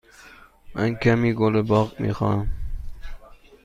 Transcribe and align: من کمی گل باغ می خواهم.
من 0.75 0.95
کمی 0.95 1.33
گل 1.33 1.61
باغ 1.61 1.99
می 1.99 2.13
خواهم. 2.13 2.47